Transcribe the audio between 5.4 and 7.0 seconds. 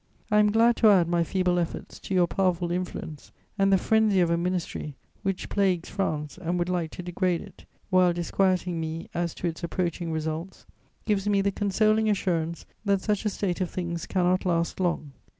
plagues France and would like